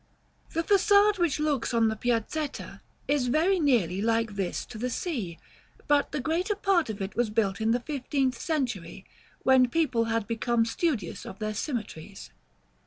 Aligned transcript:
The 0.53 0.63
façade 0.63 1.19
which 1.19 1.39
looks 1.39 1.75
on 1.75 1.87
the 1.87 1.95
Piazetta 1.95 2.81
is 3.07 3.27
very 3.27 3.59
nearly 3.59 4.01
like 4.01 4.33
this 4.33 4.65
to 4.65 4.79
the 4.79 4.89
Sea, 4.89 5.37
but 5.87 6.11
the 6.11 6.19
greater 6.19 6.55
part 6.55 6.89
of 6.89 7.03
it 7.03 7.15
was 7.15 7.29
built 7.29 7.61
in 7.61 7.69
the 7.69 7.81
fifteenth 7.81 8.39
century, 8.41 9.05
when 9.43 9.69
people 9.69 10.05
had 10.05 10.25
become 10.25 10.65
studious 10.65 11.23
of 11.23 11.37
their 11.37 11.53
symmetries. 11.53 12.31